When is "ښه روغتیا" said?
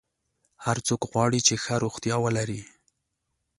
1.63-2.15